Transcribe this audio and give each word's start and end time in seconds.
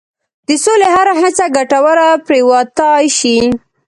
د 0.47 0.49
سولې 0.63 0.87
هره 0.95 1.13
هڅه 1.21 1.45
ګټوره 1.55 2.07
پرېوتای 2.25 3.03
شي. 3.19 3.37